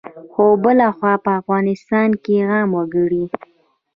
خو 0.31 0.43
بلخوا 0.63 1.13
په 1.23 1.31
افغانستان 1.41 2.09
کې 2.23 2.35
عام 2.51 2.69
وګړي 2.77 3.23